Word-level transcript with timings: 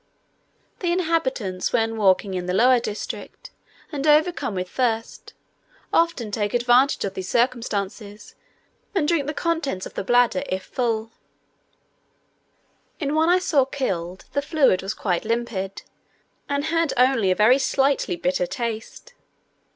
The 0.79 0.91
inhabitants, 0.91 1.71
when 1.71 1.95
walking 1.95 2.33
in 2.33 2.47
the 2.47 2.55
lower 2.55 2.79
district, 2.79 3.51
and 3.91 4.07
overcome 4.07 4.55
with 4.55 4.67
thirst, 4.67 5.33
often 5.93 6.31
take 6.31 6.55
advantage 6.55 7.05
of 7.05 7.13
this 7.13 7.29
circumstance, 7.29 8.33
and 8.95 9.07
drink 9.07 9.27
the 9.27 9.33
contents 9.35 9.85
of 9.85 9.93
the 9.93 10.03
bladder 10.03 10.41
if 10.49 10.63
full: 10.63 11.11
in 12.99 13.13
one 13.13 13.29
I 13.29 13.37
saw 13.37 13.63
killed, 13.63 14.25
the 14.33 14.41
fluid 14.41 14.81
was 14.81 14.95
quite 14.95 15.23
limpid, 15.23 15.83
and 16.49 16.63
had 16.65 16.93
only 16.97 17.29
a 17.29 17.35
very 17.35 17.59
slightly 17.59 18.15
bitter 18.15 18.47
taste. 18.47 19.13